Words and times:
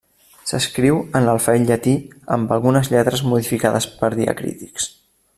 S'escriu 0.51 0.95
en 1.19 1.25
l'alfabet 1.27 1.65
llatí 1.71 1.93
amb 2.37 2.53
algunes 2.57 2.89
lletres 2.95 3.25
modificades 3.33 3.87
per 4.01 4.11
diacrítics. 4.21 4.89